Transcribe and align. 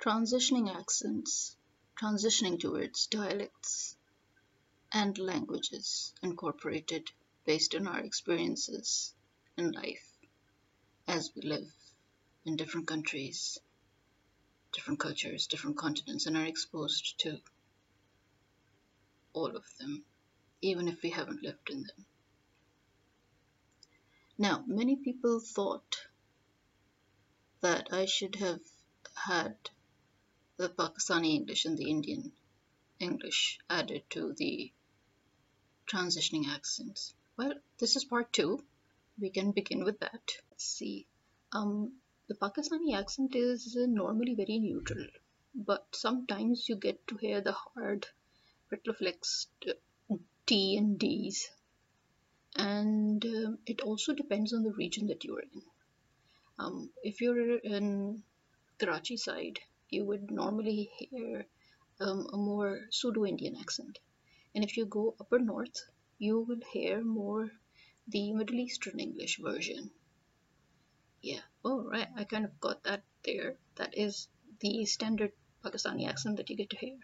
transitioning 0.00 0.74
accents, 0.74 1.56
transitioning 2.00 2.58
towards 2.58 3.06
dialects 3.06 3.96
and 4.92 5.18
languages 5.18 6.14
incorporated 6.22 7.10
based 7.44 7.74
on 7.74 7.86
our 7.86 8.00
experiences 8.00 9.14
in 9.58 9.72
life 9.72 10.10
as 11.06 11.30
we 11.36 11.42
live 11.42 11.70
in 12.46 12.56
different 12.56 12.86
countries, 12.86 13.58
different 14.72 14.98
cultures, 14.98 15.46
different 15.46 15.76
continents, 15.76 16.26
and 16.26 16.36
are 16.36 16.46
exposed 16.46 17.18
to 17.18 17.38
all 19.34 19.54
of 19.54 19.64
them, 19.78 20.02
even 20.62 20.88
if 20.88 21.02
we 21.02 21.10
haven't 21.10 21.42
lived 21.42 21.68
in 21.68 21.82
them. 21.82 22.06
Now, 24.38 24.64
many 24.66 24.96
people 24.96 25.40
thought 25.40 25.98
that 27.60 27.88
I 27.92 28.06
should 28.06 28.36
have 28.36 28.60
had 29.14 29.56
the 30.60 30.68
Pakistani 30.68 31.36
English 31.36 31.64
and 31.64 31.78
the 31.78 31.88
Indian 31.88 32.32
English 32.98 33.58
added 33.70 34.02
to 34.10 34.34
the 34.34 34.70
transitioning 35.90 36.48
accents. 36.54 37.14
Well, 37.38 37.54
this 37.78 37.96
is 37.96 38.04
part 38.04 38.30
two. 38.30 38.62
We 39.18 39.30
can 39.30 39.52
begin 39.52 39.84
with 39.84 40.00
that. 40.00 40.34
Let's 40.50 40.66
see. 40.66 41.06
Um, 41.52 41.94
the 42.28 42.34
Pakistani 42.34 42.94
accent 42.94 43.34
is 43.34 43.74
normally 43.74 44.34
very 44.34 44.58
neutral, 44.58 45.06
but 45.54 45.86
sometimes 45.92 46.68
you 46.68 46.76
get 46.76 47.06
to 47.08 47.16
hear 47.16 47.40
the 47.40 47.52
hard 47.52 48.06
retroflexed 48.70 49.46
T 50.44 50.76
and 50.76 50.98
D's. 50.98 51.48
And 52.54 53.24
um, 53.24 53.58
it 53.64 53.80
also 53.80 54.12
depends 54.12 54.52
on 54.52 54.62
the 54.62 54.72
region 54.72 55.06
that 55.06 55.24
you're 55.24 55.40
in. 55.40 55.62
Um, 56.58 56.90
if 57.02 57.22
you're 57.22 57.56
in 57.56 58.22
Karachi 58.78 59.16
side, 59.16 59.60
you 59.90 60.04
would 60.04 60.30
normally 60.30 60.90
hear 60.98 61.46
um, 62.00 62.26
a 62.32 62.36
more 62.36 62.80
pseudo-Indian 62.90 63.56
accent. 63.56 63.98
And 64.54 64.64
if 64.64 64.76
you 64.76 64.86
go 64.86 65.14
upper 65.20 65.38
north, 65.38 65.84
you 66.18 66.40
will 66.40 66.60
hear 66.72 67.02
more 67.02 67.50
the 68.08 68.32
Middle 68.32 68.60
Eastern 68.60 68.98
English 68.98 69.38
version. 69.38 69.90
Yeah, 71.22 71.40
oh 71.64 71.82
right, 71.82 72.08
I 72.16 72.24
kind 72.24 72.44
of 72.44 72.58
got 72.60 72.82
that 72.84 73.02
there. 73.24 73.56
That 73.76 73.96
is 73.96 74.28
the 74.60 74.84
standard 74.86 75.32
Pakistani 75.64 76.08
accent 76.08 76.38
that 76.38 76.50
you 76.50 76.56
get 76.56 76.70
to 76.70 76.76
hear. 76.76 76.98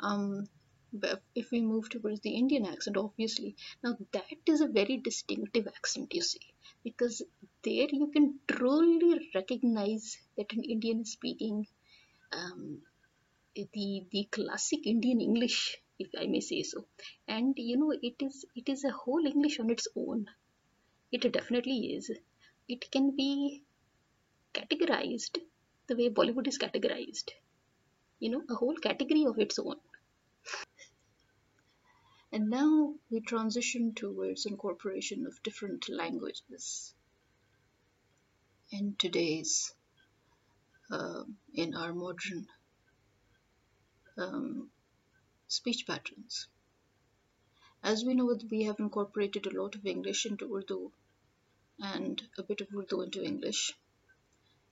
Um, 0.00 0.48
but 0.92 1.22
if 1.34 1.50
we 1.50 1.60
move 1.60 1.88
towards 1.88 2.20
the 2.20 2.36
Indian 2.36 2.66
accent, 2.66 2.96
obviously, 2.96 3.56
now 3.82 3.96
that 4.12 4.24
is 4.46 4.60
a 4.60 4.68
very 4.68 4.96
distinctive 4.98 5.66
accent, 5.66 6.14
you 6.14 6.22
see, 6.22 6.54
because 6.84 7.22
there 7.64 7.88
you 7.90 8.10
can 8.12 8.38
truly 8.46 9.30
recognize 9.34 10.16
that 10.36 10.52
an 10.52 10.62
Indian 10.62 11.00
is 11.00 11.12
speaking 11.12 11.66
um, 12.34 12.82
the 13.54 14.06
the 14.10 14.24
classic 14.30 14.86
Indian 14.86 15.20
English, 15.20 15.76
if 15.98 16.08
I 16.18 16.26
may 16.26 16.40
say 16.40 16.62
so. 16.62 16.86
And 17.28 17.54
you 17.56 17.76
know, 17.76 17.92
it 17.92 18.16
is 18.20 18.44
it 18.54 18.68
is 18.68 18.84
a 18.84 18.90
whole 18.90 19.24
English 19.26 19.60
on 19.60 19.70
its 19.70 19.88
own. 19.96 20.26
It 21.12 21.32
definitely 21.32 21.94
is. 21.94 22.10
It 22.68 22.90
can 22.90 23.14
be 23.16 23.62
categorized 24.52 25.38
the 25.86 25.96
way 25.96 26.08
Bollywood 26.10 26.48
is 26.48 26.58
categorized. 26.58 27.30
You 28.18 28.30
know, 28.30 28.42
a 28.50 28.54
whole 28.54 28.76
category 28.76 29.24
of 29.26 29.38
its 29.38 29.58
own. 29.58 29.76
And 32.32 32.50
now 32.50 32.94
we 33.10 33.20
transition 33.20 33.94
towards 33.94 34.46
incorporation 34.46 35.26
of 35.26 35.42
different 35.44 35.88
languages 35.88 36.94
in 38.70 38.96
today's, 38.98 39.72
uh, 40.90 41.24
in 41.54 41.74
our 41.74 41.92
modern 41.92 42.46
um, 44.16 44.70
speech 45.48 45.86
patterns. 45.86 46.48
As 47.82 48.04
we 48.04 48.14
know, 48.14 48.36
we 48.50 48.64
have 48.64 48.78
incorporated 48.78 49.46
a 49.46 49.60
lot 49.60 49.74
of 49.74 49.86
English 49.86 50.26
into 50.26 50.54
Urdu 50.54 50.90
and 51.78 52.22
a 52.38 52.42
bit 52.42 52.60
of 52.60 52.68
Urdu 52.74 53.02
into 53.02 53.22
English. 53.22 53.72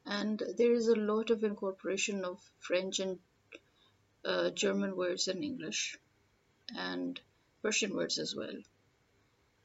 And 0.07 0.43
there 0.57 0.73
is 0.73 0.89
a 0.89 0.97
lot 0.97 1.31
of 1.31 1.45
incorporation 1.45 2.25
of 2.25 2.41
French 2.59 3.01
and 3.01 3.19
uh, 4.25 4.51
German 4.51 4.97
words 4.97 5.29
in 5.29 5.43
English 5.43 5.99
and 6.77 7.21
Persian 7.63 7.95
words 7.95 8.19
as 8.19 8.35
well. 8.35 8.57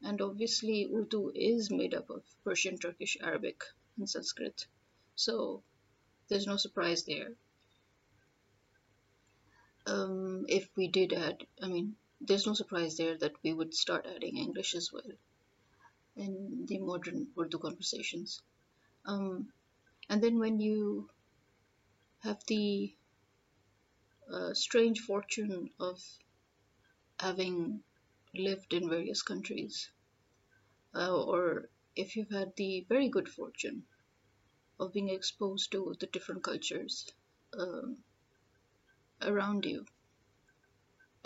And 0.04 0.22
obviously, 0.22 0.90
Urdu 0.94 1.32
is 1.34 1.72
made 1.72 1.94
up 1.94 2.10
of 2.10 2.24
Persian, 2.44 2.78
Turkish, 2.78 3.18
Arabic, 3.22 3.64
and 3.98 4.10
Sanskrit. 4.10 4.68
So 5.16 5.64
there's 6.28 6.48
no 6.48 6.58
surprise 6.58 7.04
there. 7.04 7.32
Um, 9.86 10.46
if 10.50 10.70
we 10.76 10.88
did 10.88 11.14
add, 11.14 11.46
I 11.62 11.68
mean, 11.68 11.96
there's 12.20 12.46
no 12.46 12.54
surprise 12.54 12.98
there 12.98 13.18
that 13.18 13.34
we 13.44 13.54
would 13.54 13.74
start 13.74 14.06
adding 14.06 14.38
English 14.38 14.76
as 14.76 14.92
well 14.92 15.12
in 16.16 16.66
the 16.68 16.80
modern 16.80 17.28
Urdu 17.40 17.60
conversations. 17.60 18.42
Um, 19.06 19.54
and 20.10 20.22
then 20.22 20.40
when 20.40 20.60
you 20.60 21.10
have 22.24 22.44
the 22.48 22.94
uh, 24.32 24.54
strange 24.54 25.00
fortune 25.00 25.70
of 25.80 26.02
having 27.20 27.82
lived 28.34 28.74
in 28.74 28.90
various 28.90 29.22
countries, 29.22 29.90
uh, 30.94 31.16
or 31.16 31.70
if 31.96 32.16
you've 32.16 32.32
had 32.32 32.54
the 32.58 32.86
very 32.90 33.10
good 33.10 33.30
fortune 33.30 33.84
of 34.80 34.94
being 34.94 35.10
exposed 35.10 35.72
to 35.72 35.96
the 36.00 36.08
different 36.08 36.44
cultures 36.44 37.12
um, 37.58 37.98
around 39.22 39.66
you, 39.66 39.86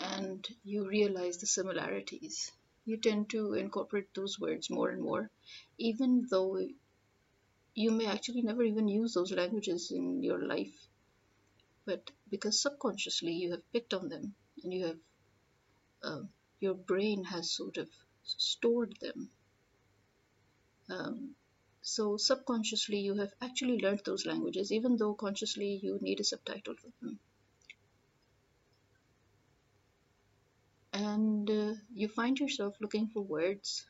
and 0.00 0.46
you 0.64 0.88
realize 0.88 1.38
the 1.38 1.46
similarities, 1.46 2.50
you 2.84 2.96
tend 2.96 3.30
to 3.30 3.54
incorporate 3.54 4.12
those 4.14 4.38
words 4.38 4.70
more 4.70 4.90
and 4.90 5.02
more, 5.02 5.30
even 5.78 6.26
though 6.30 6.58
you 7.74 7.90
may 7.90 8.06
actually 8.06 8.42
never 8.42 8.62
even 8.62 8.88
use 8.88 9.14
those 9.14 9.32
languages 9.32 9.90
in 9.90 10.22
your 10.22 10.46
life. 10.46 10.88
But 11.84 12.10
because 12.30 12.60
subconsciously 12.60 13.32
you 13.32 13.50
have 13.52 13.72
picked 13.72 13.94
on 13.94 14.08
them 14.08 14.34
and 14.62 14.72
you 14.72 14.86
have 14.86 14.98
uh, 16.02 16.22
your 16.60 16.74
brain 16.74 17.24
has 17.24 17.50
sort 17.50 17.76
of 17.76 17.88
stored 18.24 18.94
them. 19.00 19.30
Um, 20.90 21.34
so 21.82 22.16
subconsciously 22.16 22.98
you 22.98 23.14
have 23.16 23.32
actually 23.40 23.78
learned 23.78 24.00
those 24.04 24.24
languages 24.24 24.72
even 24.72 24.96
though 24.96 25.14
consciously 25.14 25.80
you 25.82 25.98
need 26.00 26.20
a 26.20 26.24
subtitle 26.24 26.74
for 26.76 26.90
them. 27.00 27.18
And 30.92 31.50
uh, 31.50 31.74
you 31.92 32.08
find 32.08 32.38
yourself 32.38 32.76
looking 32.80 33.08
for 33.08 33.22
words 33.22 33.84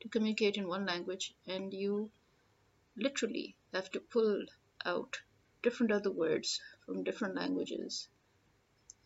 to 0.00 0.08
communicate 0.08 0.56
in 0.56 0.66
one 0.66 0.86
language 0.86 1.34
and 1.46 1.72
you 1.74 2.10
literally 2.96 3.56
have 3.74 3.90
to 3.90 4.00
pull 4.00 4.44
out 4.84 5.18
different 5.62 5.92
other 5.92 6.10
words 6.10 6.60
from 6.84 7.04
different 7.04 7.34
languages. 7.34 8.08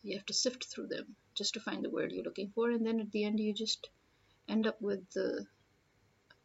You 0.03 0.15
have 0.15 0.25
to 0.27 0.33
sift 0.33 0.65
through 0.65 0.87
them 0.87 1.15
just 1.35 1.53
to 1.55 1.59
find 1.59 1.83
the 1.83 1.89
word 1.89 2.11
you're 2.11 2.23
looking 2.23 2.51
for, 2.53 2.69
and 2.71 2.85
then 2.85 2.99
at 2.99 3.11
the 3.11 3.23
end, 3.23 3.39
you 3.39 3.53
just 3.53 3.89
end 4.47 4.67
up 4.67 4.81
with 4.81 5.09
the 5.11 5.45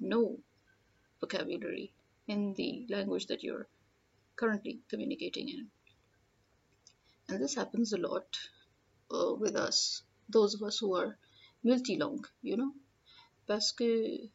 no 0.01 0.39
vocabulary 1.21 1.93
in 2.29 2.55
the 2.55 2.87
language 2.89 3.27
that 3.27 3.43
you're 3.43 3.69
currently 4.37 4.81
communicating 4.89 5.49
in. 5.49 5.67
And 7.29 7.43
this 7.43 7.55
happens 7.55 7.93
a 7.93 7.99
lot 7.99 8.27
uh, 9.11 9.35
with 9.35 9.57
us, 9.57 10.03
those 10.29 10.55
of 10.55 10.63
us 10.63 10.79
who 10.79 10.97
are 10.97 11.19
multilingual, 11.65 12.25
you 12.43 12.57
know, 12.57 12.73
parce 13.49 13.73
que 13.73 14.29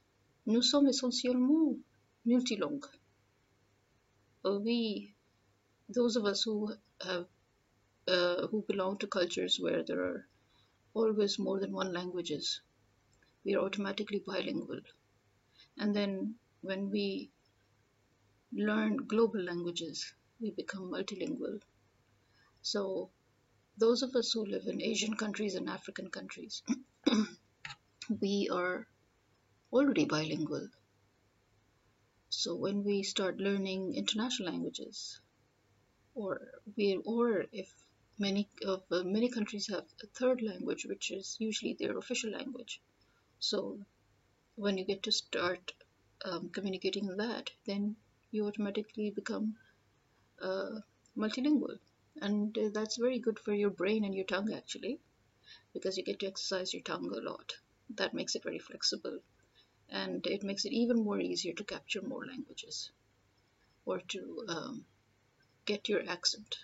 nous 0.46 0.70
sommes 0.70 0.90
essentiellement 0.90 1.80
multilingues. 2.26 2.88
Uh, 4.44 4.60
we, 4.60 5.14
those 5.88 6.16
of 6.16 6.26
us 6.26 6.44
who 6.44 6.74
have, 7.06 7.26
uh, 8.08 8.48
who 8.48 8.66
belong 8.68 8.98
to 8.98 9.08
cultures 9.08 9.58
where 9.60 9.84
there 9.84 10.00
are 10.00 10.28
always 10.94 11.38
more 11.40 11.60
than 11.60 11.72
one 11.72 11.94
languages, 11.94 12.62
we 13.46 13.56
are 13.56 13.64
automatically 13.64 14.22
bilingual. 14.26 14.80
And 15.78 15.96
then 15.96 16.36
when 16.62 16.90
we 16.90 17.32
learn 18.54 18.98
global 18.98 19.42
languages, 19.42 20.14
we 20.40 20.52
become 20.52 20.92
multilingual. 20.92 21.62
So 22.62 23.12
those 23.78 24.04
of 24.04 24.16
us 24.16 24.32
who 24.34 24.46
live 24.46 24.68
in 24.68 24.82
Asian 24.82 25.16
countries 25.16 25.56
and 25.56 25.70
African 25.70 26.10
countries, 26.10 26.64
we 28.22 28.50
are 28.52 28.88
already 29.74 30.06
bilingual. 30.06 30.68
So 32.30 32.56
when 32.56 32.84
we 32.84 33.04
start 33.04 33.38
learning 33.38 33.96
international 33.96 34.50
languages, 34.52 35.20
or 36.14 36.42
we, 36.76 36.98
or 36.98 37.46
if 37.52 37.74
many 38.20 38.48
of 38.66 38.84
uh, 38.92 39.04
many 39.04 39.30
countries 39.30 39.68
have 39.68 39.86
a 40.04 40.08
third 40.08 40.42
language, 40.42 40.86
which 40.86 41.12
is 41.12 41.38
usually 41.40 41.74
their 41.74 41.98
official 41.98 42.32
language. 42.32 42.82
So 43.40 43.80
when 44.56 44.78
you 44.78 44.86
get 44.86 45.04
to 45.04 45.12
start 45.12 45.74
um, 46.26 46.50
communicating 46.50 47.08
in 47.08 47.18
that, 47.18 47.52
then 47.66 47.96
you 48.32 48.48
automatically 48.48 49.10
become 49.12 49.56
uh, 50.42 50.80
multilingual. 51.18 51.78
and 52.22 52.58
uh, 52.58 52.70
that's 52.74 52.98
very 52.98 53.20
good 53.20 53.40
for 53.40 53.54
your 53.54 53.70
brain 53.70 54.04
and 54.04 54.14
your 54.16 54.26
tongue 54.26 54.54
actually 54.54 55.00
because 55.74 55.98
you 55.98 56.04
get 56.04 56.20
to 56.20 56.28
exercise 56.28 56.74
your 56.74 56.84
tongue 56.84 57.12
a 57.16 57.22
lot. 57.22 57.54
That 57.96 58.14
makes 58.14 58.36
it 58.36 58.44
very 58.44 58.60
flexible. 58.60 59.20
And 59.90 60.26
it 60.28 60.44
makes 60.44 60.66
it 60.66 60.74
even 60.74 61.04
more 61.04 61.20
easier 61.20 61.54
to 61.54 61.64
capture 61.64 62.02
more 62.02 62.26
languages 62.26 62.92
or 63.86 64.00
to 64.00 64.46
um, 64.48 64.86
get 65.66 65.90
your 65.90 66.08
accent 66.10 66.58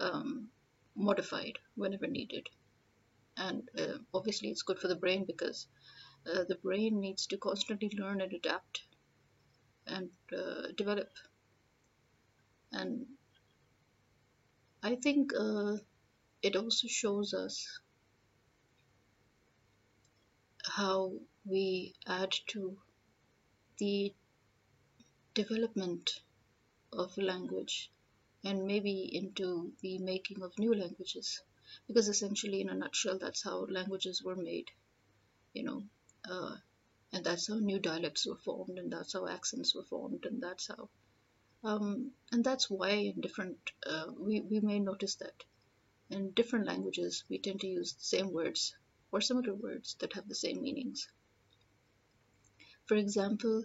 um, 0.00 0.48
modified 0.94 1.58
whenever 1.76 2.06
needed. 2.06 2.48
And 3.36 3.68
uh, 3.78 3.98
obviously 4.12 4.50
it's 4.50 4.62
good 4.62 4.78
for 4.78 4.88
the 4.88 4.96
brain 4.96 5.24
because 5.24 5.66
uh, 6.26 6.44
the 6.44 6.56
brain 6.56 7.00
needs 7.00 7.26
to 7.26 7.36
constantly 7.36 7.90
learn 7.98 8.20
and 8.20 8.32
adapt 8.32 8.82
and 9.86 10.10
uh, 10.36 10.68
develop. 10.76 11.10
And 12.72 13.06
I 14.82 14.96
think 14.96 15.32
uh, 15.38 15.76
it 16.42 16.56
also 16.56 16.88
shows 16.88 17.34
us 17.34 17.80
how 20.64 21.12
we 21.44 21.94
add 22.06 22.32
to 22.48 22.78
the 23.78 24.14
development 25.34 26.10
of 26.92 27.16
language 27.18 27.90
and 28.44 28.66
maybe 28.66 29.10
into 29.12 29.72
the 29.80 29.98
making 29.98 30.42
of 30.42 30.58
new 30.58 30.74
languages. 30.74 31.42
Because 31.86 32.08
essentially 32.08 32.60
in 32.60 32.68
a 32.68 32.74
nutshell 32.74 33.18
that's 33.18 33.42
how 33.42 33.66
languages 33.66 34.22
were 34.22 34.36
made 34.36 34.70
you 35.52 35.62
know 35.62 35.82
uh, 36.30 36.56
and 37.12 37.24
that's 37.24 37.48
how 37.48 37.54
new 37.54 37.78
dialects 37.78 38.26
were 38.26 38.36
formed 38.36 38.78
and 38.78 38.92
that's 38.92 39.12
how 39.12 39.26
accents 39.26 39.74
were 39.74 39.84
formed 39.84 40.24
and 40.24 40.42
that's 40.42 40.68
how 40.68 40.88
um, 41.64 42.10
and 42.32 42.44
that's 42.44 42.68
why 42.68 42.90
in 42.90 43.20
different 43.20 43.58
uh, 43.86 44.06
we, 44.18 44.40
we 44.40 44.60
may 44.60 44.78
notice 44.80 45.16
that 45.16 45.44
in 46.10 46.30
different 46.30 46.66
languages 46.66 47.24
we 47.28 47.38
tend 47.38 47.60
to 47.60 47.68
use 47.68 47.92
the 47.92 48.04
same 48.04 48.32
words 48.32 48.74
or 49.12 49.20
similar 49.20 49.54
words 49.54 49.96
that 50.00 50.14
have 50.14 50.28
the 50.28 50.34
same 50.34 50.62
meanings. 50.62 51.08
For 52.86 52.96
example 52.96 53.64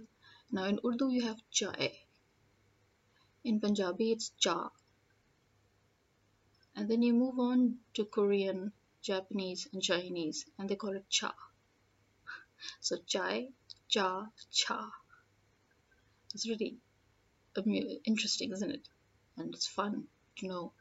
now 0.51 0.65
in 0.65 0.80
urdu 0.86 1.09
you 1.09 1.24
have 1.24 1.42
chai 1.51 1.92
in 3.44 3.59
punjabi 3.59 4.12
it's 4.12 4.31
cha. 4.38 4.69
And 6.75 6.88
then 6.89 7.01
you 7.01 7.13
move 7.13 7.39
on 7.39 7.80
to 7.95 8.06
korean 8.06 8.71
japanese 9.01 9.68
and 9.74 9.81
chinese 9.81 10.45
and 10.59 10.69
they 10.69 10.75
call 10.75 10.95
it 10.95 11.09
cha 11.09 11.33
so 12.80 12.98
chai 13.06 13.48
cha 13.89 14.27
cha 14.51 14.92
it's 16.33 16.48
really 16.48 16.77
interesting, 18.06 18.51
isn't 18.51 18.71
it? 18.71 18.88
And 19.38 19.54
it's 19.54 19.68
fun 19.68 20.07
to 20.38 20.48
know. 20.48 20.74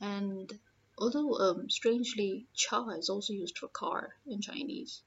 And 0.00 0.50
although 0.96 1.34
um, 1.34 1.68
strangely, 1.68 2.46
cha 2.54 2.88
is 2.90 3.10
also 3.10 3.32
used 3.32 3.58
for 3.58 3.68
car 3.68 4.14
in 4.26 4.40
Chinese, 4.40 5.02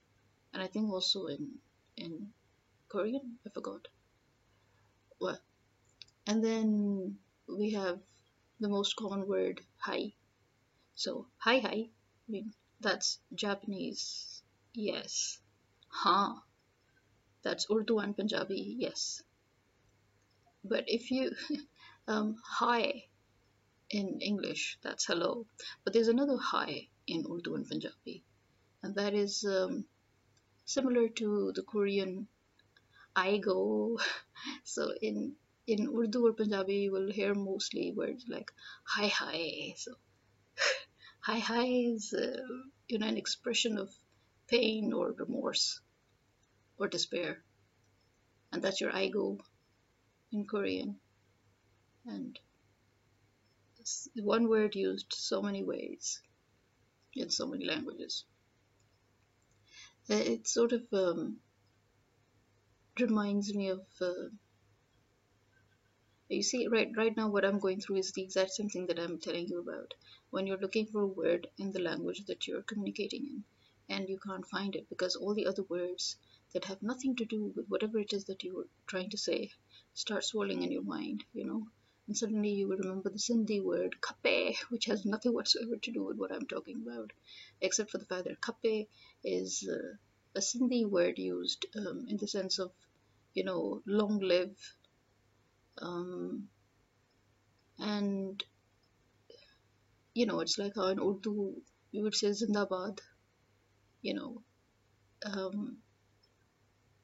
and 0.54 0.62
I 0.62 0.68
think 0.68 0.92
also 0.92 1.26
in 1.28 1.60
in 1.98 2.30
Korean. 2.90 3.40
I 3.46 3.50
forgot. 3.50 3.88
Well, 5.20 5.40
and 6.28 6.44
then 6.44 7.18
we 7.48 7.72
have 7.72 8.00
the 8.60 8.70
most 8.70 8.96
common 8.96 9.28
word 9.28 9.62
hi. 9.78 10.14
So 10.96 11.28
hi 11.38 11.60
hi. 11.60 11.90
I 12.28 12.30
mean 12.30 12.54
that's 12.80 13.20
Japanese. 13.34 14.44
Yes. 14.74 15.41
Huh. 15.92 16.36
That's 17.44 17.68
Urdu 17.70 18.00
and 18.00 18.16
Punjabi. 18.16 18.76
Yes. 18.80 19.22
But 20.64 20.86
if 20.88 21.12
you, 21.12 21.32
um, 22.08 22.36
hi 22.44 23.10
in 23.90 24.20
English, 24.22 24.78
that's 24.82 25.06
hello. 25.06 25.48
But 25.84 25.94
there's 25.94 26.08
another 26.08 26.38
hi 26.38 26.90
in 27.08 27.26
Urdu 27.30 27.56
and 27.56 27.68
Punjabi, 27.68 28.24
and 28.82 28.96
that 28.96 29.14
is 29.14 29.44
um, 29.44 29.86
similar 30.66 31.10
to 31.10 31.52
the 31.56 31.64
Korean 31.64 32.28
aigo. 33.16 34.00
So 34.64 34.92
in 35.02 35.36
in 35.68 35.88
Urdu 35.96 36.26
or 36.28 36.34
Punjabi, 36.34 36.78
you 36.86 36.92
will 36.92 37.12
hear 37.12 37.36
mostly 37.36 37.92
words 37.92 38.26
like 38.28 38.52
hi 38.84 39.08
hi. 39.08 39.76
So 39.78 39.92
hi 41.28 41.40
hi 41.40 41.66
is 41.66 42.14
uh, 42.14 42.42
you 42.88 42.98
know 42.98 43.08
an 43.08 43.18
expression 43.18 43.78
of 43.78 43.90
pain 44.52 44.94
or 44.94 45.14
remorse 45.18 45.80
or 46.78 46.88
despair, 46.88 47.42
and 48.52 48.62
that's 48.62 48.82
your 48.82 48.92
aigo 48.92 49.40
in 50.32 50.46
Korean. 50.46 50.98
And 52.06 52.38
one 54.16 54.50
word 54.50 54.76
used 54.76 55.14
so 55.14 55.42
many 55.42 55.64
ways 55.64 56.20
in 57.16 57.30
so 57.30 57.48
many 57.48 57.66
languages. 57.66 58.26
Uh, 60.10 60.16
it 60.16 60.48
sort 60.48 60.74
of 60.74 60.84
um, 60.94 61.38
reminds 63.00 63.54
me 63.54 63.70
of. 63.70 63.82
Uh, 64.00 64.30
you 66.30 66.44
see, 66.44 66.68
right, 66.68 66.90
right 66.96 67.16
now, 67.16 67.28
what 67.28 67.44
I'm 67.44 67.60
going 67.60 67.82
through 67.82 67.98
is 67.98 68.14
the 68.14 68.24
exact 68.24 68.52
same 68.52 68.70
thing 68.70 68.88
that 68.88 69.00
I'm 69.00 69.20
telling 69.20 69.48
you 69.48 69.60
about. 69.60 69.94
When 70.30 70.48
you're 70.48 70.58
looking 70.66 70.86
for 70.86 71.02
a 71.02 71.08
word 71.08 71.48
in 71.58 71.74
the 71.74 71.82
language 71.82 72.26
that 72.28 72.48
you're 72.48 72.62
communicating 72.62 73.26
in, 73.26 73.44
and 73.92 74.10
you 74.10 74.18
can't 74.26 74.48
find 74.48 74.76
it 74.76 74.88
because 74.90 75.16
all 75.18 75.34
the 75.36 75.48
other 75.48 75.64
words 75.70 76.16
that 76.54 76.66
have 76.66 76.82
nothing 76.82 77.16
to 77.18 77.26
do 77.26 77.52
with 77.56 77.68
whatever 77.68 78.00
it 78.00 78.14
is 78.14 78.26
that 78.26 78.44
you 78.44 78.56
were 78.56 78.68
trying 78.88 79.10
to 79.10 79.18
say 79.18 79.50
start 79.94 80.24
swirling 80.24 80.64
in 80.64 80.72
your 80.72 80.84
mind, 80.84 81.24
you 81.34 81.46
know. 81.46 81.68
And 82.08 82.18
suddenly 82.18 82.50
you 82.50 82.68
will 82.68 82.78
remember 82.78 83.10
the 83.10 83.20
Sindhi 83.20 83.64
word 83.64 83.96
kape, 84.02 84.56
which 84.70 84.86
has 84.86 85.06
nothing 85.06 85.34
whatsoever 85.34 85.78
to 85.78 85.92
do 85.92 86.04
with 86.06 86.18
what 86.18 86.32
I'm 86.34 86.48
talking 86.48 86.84
about, 86.86 87.12
except 87.62 87.92
for 87.92 87.98
the 88.00 88.06
fact 88.06 88.26
that 88.26 88.42
kape 88.42 88.90
is 89.24 89.70
uh, 89.70 89.94
a 90.36 90.42
Sindhi 90.42 90.90
word 90.90 91.18
used 91.18 91.66
um, 91.76 92.06
in 92.10 92.18
the 92.18 92.28
sense 92.28 92.60
of, 92.60 92.72
you 93.34 93.44
know, 93.44 93.82
long 93.86 94.20
live. 94.20 94.58
Um, 95.82 96.48
and, 97.80 98.44
you 100.14 100.26
know, 100.26 100.40
it's 100.40 100.58
like 100.58 100.74
how 100.76 100.88
in 100.88 101.00
Urdu 101.00 101.56
you 101.92 102.04
would 102.04 102.16
say 102.16 102.28
Zindabad, 102.30 103.00
you 104.02 104.14
know. 104.14 104.42
Um, 105.26 105.78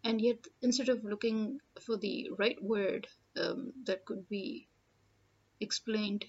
and 0.04 0.22
yet 0.22 0.48
instead 0.62 0.90
of 0.90 1.04
looking 1.04 1.60
for 1.82 1.98
the 1.98 2.30
right 2.38 2.62
word 2.62 3.08
um, 3.36 3.74
that 3.86 4.06
could 4.06 4.28
be 4.30 4.68
explained 5.60 6.26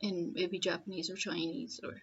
in 0.00 0.32
maybe 0.34 0.58
Japanese 0.58 1.10
or 1.10 1.16
Chinese 1.16 1.80
or 1.82 2.00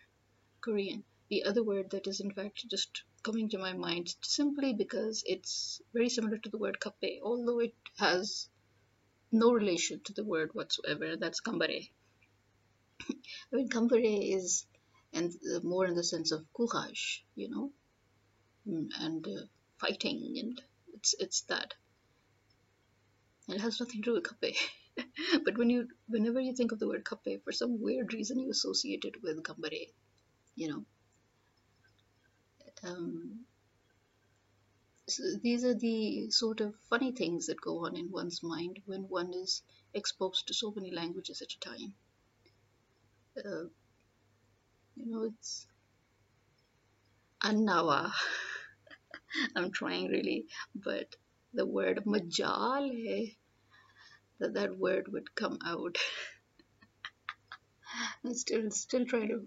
Korean, 0.62 1.04
the 1.30 1.44
other 1.44 1.64
word 1.64 1.92
that 1.92 2.08
is 2.08 2.20
in 2.20 2.32
fact 2.32 2.68
just 2.70 3.04
coming 3.24 3.50
to 3.50 3.58
my 3.58 3.74
mind 3.74 4.14
simply 4.22 4.74
because 4.74 5.24
it's 5.26 5.82
very 5.94 6.10
similar 6.10 6.38
to 6.38 6.50
the 6.50 6.58
word 6.58 6.80
kape, 6.80 7.22
although 7.24 7.60
it 7.60 7.76
has 7.98 8.50
no 9.32 9.52
relation 9.52 10.02
to 10.06 10.14
the 10.14 10.24
word 10.24 10.52
whatsoever. 10.54 11.16
That's 11.18 11.42
kambare. 11.42 11.90
I 13.02 13.56
mean, 13.56 13.70
kambare 13.70 14.36
is 14.36 14.66
and 15.14 15.32
uh, 15.56 15.60
more 15.64 15.86
in 15.86 15.96
the 15.96 16.04
sense 16.04 16.32
of 16.32 16.46
courage, 16.54 17.26
you 17.36 17.50
know, 17.50 17.72
and 18.66 19.28
uh, 19.28 19.46
fighting 19.80 20.36
and 20.40 20.62
it's 20.94 21.16
it's 21.20 21.42
that. 21.42 21.74
It 23.48 23.62
has 23.62 23.80
nothing 23.80 24.02
to 24.02 24.10
do 24.10 24.14
with 24.14 24.40
kape. 24.42 24.56
but 25.46 25.58
when 25.58 25.70
you 25.70 25.88
whenever 26.08 26.40
you 26.40 26.54
think 26.54 26.72
of 26.72 26.80
the 26.80 26.88
word 26.88 27.08
kape, 27.08 27.44
for 27.44 27.52
some 27.52 27.82
weird 27.82 28.14
reason 28.14 28.40
you 28.40 28.50
associate 28.50 29.06
it 29.06 29.22
with 29.22 29.44
gambare, 29.44 29.90
you 30.56 30.70
know. 30.70 30.86
Um, 32.84 33.46
so 35.08 35.24
these 35.42 35.64
are 35.64 35.76
the 35.76 36.30
sort 36.32 36.62
of 36.62 36.76
funny 36.90 37.12
things 37.12 37.48
that 37.48 37.62
go 37.62 37.86
on 37.86 37.96
in 37.96 38.12
one's 38.12 38.42
mind 38.42 38.82
when 38.86 39.04
one 39.04 39.34
is 39.34 39.62
exposed 39.94 40.48
to 40.48 40.54
so 40.54 40.72
many 40.76 40.92
languages 40.92 41.42
at 41.42 41.54
a 41.54 41.60
time. 41.60 41.94
Uh, 43.38 43.68
you 44.96 45.06
know, 45.06 45.24
it's 45.24 45.68
Annawa. 47.44 48.12
I'm 49.56 49.72
trying 49.72 50.08
really, 50.08 50.46
but 50.76 51.16
the 51.54 51.66
word 51.66 52.04
majale, 52.06 53.36
that 54.40 54.54
that 54.56 54.78
word 54.78 55.08
would 55.12 55.34
come 55.36 55.58
out. 55.66 55.98
I'm 58.26 58.34
still 58.34 58.70
still 58.72 59.06
trying 59.06 59.30
to 59.30 59.46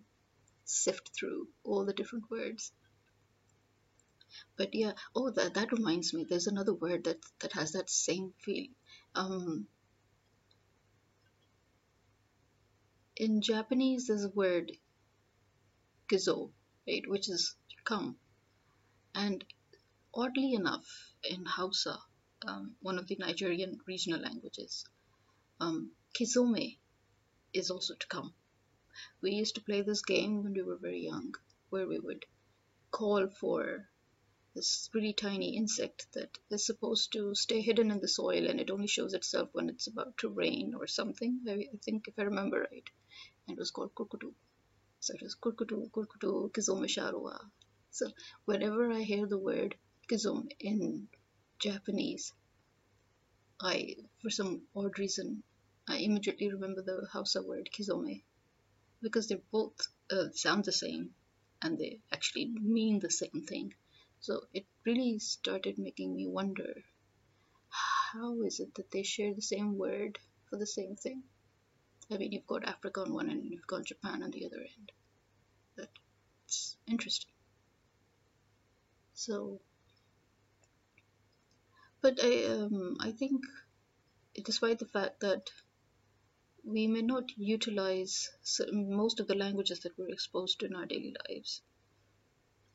sift 0.64 1.10
through 1.18 1.48
all 1.64 1.84
the 1.84 1.92
different 1.92 2.30
words. 2.30 2.72
But 4.56 4.74
yeah, 4.74 4.92
oh 5.14 5.30
that 5.30 5.54
that 5.54 5.72
reminds 5.72 6.14
me, 6.14 6.24
there's 6.28 6.46
another 6.46 6.74
word 6.74 7.04
that 7.04 7.18
that 7.40 7.52
has 7.52 7.72
that 7.72 7.90
same 7.90 8.32
feel. 8.38 8.66
Um, 9.14 9.66
in 13.16 13.42
Japanese, 13.42 14.06
there's 14.06 14.24
a 14.24 14.30
word 14.30 14.72
kizo, 16.08 16.52
right, 16.86 17.08
which 17.08 17.28
is 17.28 17.56
come, 17.84 18.16
and 19.14 19.44
Oddly 20.14 20.54
enough, 20.54 21.14
in 21.22 21.44
Hausa, 21.44 21.98
um, 22.46 22.74
one 22.80 22.98
of 22.98 23.06
the 23.06 23.16
Nigerian 23.16 23.78
regional 23.86 24.20
languages, 24.20 24.84
um, 25.60 25.92
kizome 26.14 26.78
is 27.52 27.70
also 27.70 27.94
to 27.94 28.06
come. 28.08 28.34
We 29.20 29.32
used 29.32 29.54
to 29.56 29.60
play 29.60 29.82
this 29.82 30.02
game 30.02 30.42
when 30.42 30.54
we 30.54 30.62
were 30.62 30.78
very 30.78 31.04
young, 31.04 31.34
where 31.68 31.86
we 31.86 31.98
would 31.98 32.24
call 32.90 33.28
for 33.28 33.88
this 34.54 34.90
really 34.92 35.12
tiny 35.12 35.56
insect 35.56 36.10
that 36.14 36.36
is 36.50 36.66
supposed 36.66 37.12
to 37.12 37.34
stay 37.34 37.60
hidden 37.60 37.90
in 37.90 38.00
the 38.00 38.08
soil 38.08 38.48
and 38.48 38.60
it 38.60 38.70
only 38.70 38.88
shows 38.88 39.14
itself 39.14 39.50
when 39.52 39.68
it's 39.68 39.86
about 39.86 40.16
to 40.18 40.30
rain 40.30 40.74
or 40.74 40.86
something. 40.86 41.40
I, 41.46 41.68
I 41.72 41.76
think 41.84 42.08
if 42.08 42.18
I 42.18 42.22
remember 42.22 42.66
right. 42.70 42.90
And 43.46 43.56
it 43.56 43.60
was 43.60 43.70
called 43.70 43.94
kurkutu. 43.94 44.32
So 45.00 45.14
it 45.14 45.22
was 45.22 45.36
kurkutu, 45.36 45.90
kurkutu, 45.90 46.50
kizome 46.50 46.88
sharua. 46.88 47.38
So 47.90 48.06
whenever 48.46 48.90
I 48.90 49.02
hear 49.02 49.26
the 49.26 49.38
word 49.38 49.76
kizome 50.08 50.48
in 50.60 51.08
Japanese, 51.58 52.32
I, 53.60 53.96
for 54.22 54.30
some 54.30 54.62
odd 54.74 54.98
reason, 54.98 55.42
I 55.88 55.98
immediately 55.98 56.50
remember 56.52 56.82
the 56.82 57.06
Hausa 57.12 57.42
word 57.42 57.70
kizome 57.72 58.22
because 59.02 59.28
they 59.28 59.40
both 59.50 59.76
uh, 60.10 60.30
sound 60.32 60.64
the 60.64 60.72
same 60.72 61.14
and 61.62 61.78
they 61.78 62.00
actually 62.12 62.46
mean 62.46 63.00
the 63.00 63.10
same 63.10 63.44
thing. 63.48 63.74
So 64.20 64.42
it 64.52 64.66
really 64.84 65.18
started 65.18 65.78
making 65.78 66.14
me 66.14 66.26
wonder 66.26 66.74
how 67.70 68.42
is 68.42 68.60
it 68.60 68.74
that 68.76 68.90
they 68.90 69.02
share 69.02 69.34
the 69.34 69.42
same 69.42 69.76
word 69.76 70.18
for 70.48 70.56
the 70.58 70.66
same 70.66 70.96
thing? 70.96 71.22
I 72.10 72.16
mean, 72.16 72.32
you've 72.32 72.46
got 72.46 72.66
Africa 72.66 73.02
on 73.02 73.12
one 73.12 73.28
end 73.28 73.42
and 73.42 73.50
you've 73.50 73.66
got 73.66 73.84
Japan 73.84 74.22
on 74.22 74.30
the 74.30 74.46
other 74.46 74.60
end. 74.60 74.92
It's 76.48 76.78
interesting. 76.86 77.30
So, 79.12 79.60
but 82.00 82.18
I, 82.22 82.44
um, 82.44 82.96
I 83.00 83.12
think, 83.12 83.42
despite 84.44 84.78
the 84.78 84.86
fact 84.86 85.20
that 85.20 85.50
we 86.64 86.86
may 86.86 87.02
not 87.02 87.24
utilize 87.36 88.30
most 88.72 89.20
of 89.20 89.26
the 89.26 89.34
languages 89.34 89.80
that 89.80 89.96
we're 89.98 90.10
exposed 90.10 90.60
to 90.60 90.66
in 90.66 90.74
our 90.74 90.86
daily 90.86 91.14
lives, 91.28 91.62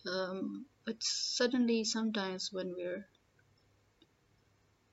um, 0.06 0.65
but 0.86 1.01
suddenly, 1.01 1.84
sometimes 1.84 2.50
when 2.51 2.74
we're 2.75 3.08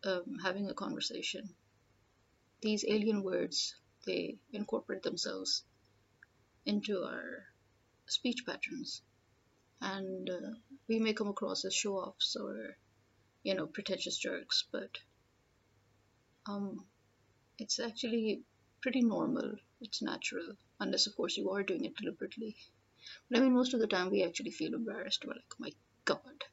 um, 0.05 0.39
having 0.43 0.69
a 0.69 0.75
conversation, 0.75 1.49
these 2.63 2.85
alien 2.87 3.23
words 3.23 3.75
they 4.07 4.39
incorporate 4.53 5.03
themselves 5.03 5.65
into 6.65 7.03
our 7.03 7.45
speech 8.07 8.45
patterns, 8.47 9.03
and 9.81 10.31
uh, 10.31 10.51
we 10.89 10.99
may 10.99 11.13
come 11.13 11.29
across 11.29 11.65
as 11.65 11.75
show-offs 11.75 12.37
or 12.37 12.77
you 13.43 13.55
know 13.55 13.67
pretentious 13.67 14.17
jerks, 14.19 14.65
but 14.73 14.99
um, 16.47 16.85
it's 17.59 17.79
actually 17.79 18.43
pretty 18.83 19.03
normal. 19.03 19.53
It's 19.81 20.03
natural, 20.03 20.57
unless 20.79 21.07
of 21.07 21.17
course 21.17 21.37
you 21.37 21.51
are 21.51 21.63
doing 21.63 21.85
it 21.85 21.97
deliberately. 21.97 22.57
But 23.29 23.39
I 23.39 23.43
mean, 23.43 23.55
most 23.55 23.75
of 23.75 23.81
the 23.81 23.87
time 23.87 24.11
we 24.11 24.25
actually 24.25 24.51
feel 24.51 24.75
embarrassed. 24.75 25.25
We're 25.25 25.35
like, 25.35 25.45
oh 25.53 25.57
my 25.59 25.73
god, 26.05 26.45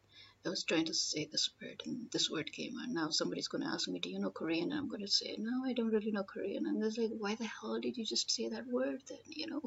I 0.46 0.50
was 0.50 0.64
trying 0.64 0.86
to 0.86 0.94
say 0.94 1.26
this 1.26 1.50
word 1.62 1.82
and 1.86 2.10
this 2.12 2.30
word 2.30 2.52
came 2.54 2.78
and 2.78 2.94
now 2.94 3.10
somebody's 3.10 3.50
going 3.50 3.64
to 3.64 3.70
ask 3.70 3.90
me, 3.90 4.00
do 4.00 4.10
you 4.10 4.20
know 4.20 4.30
Korean? 4.30 4.72
And 4.72 4.80
I'm 4.80 4.88
going 4.88 5.02
to 5.02 5.08
say, 5.12 5.36
no, 5.38 5.66
I 5.66 5.74
don't 5.74 5.90
really 5.92 6.12
know 6.12 6.24
Korean. 6.24 6.66
And 6.66 6.82
it's 6.84 6.98
like, 6.98 7.12
why 7.18 7.36
the 7.36 7.46
hell 7.46 7.80
did 7.82 7.98
you 7.98 8.06
just 8.06 8.32
say 8.32 8.48
that 8.48 8.68
word 8.68 9.02
then, 9.10 9.20
you 9.28 9.48
know? 9.48 9.62